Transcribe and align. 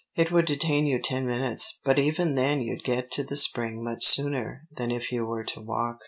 It 0.15 0.31
would 0.31 0.45
detain 0.47 0.87
you 0.87 0.97
ten 0.99 1.27
minutes, 1.27 1.79
but 1.83 1.99
even 1.99 2.33
then 2.33 2.59
you'd 2.59 2.83
get 2.83 3.11
to 3.11 3.23
the 3.23 3.37
Spring 3.37 3.83
much 3.83 4.03
sooner 4.03 4.63
than 4.75 4.89
if 4.89 5.11
you 5.11 5.27
were 5.27 5.43
to 5.43 5.61
walk." 5.61 5.99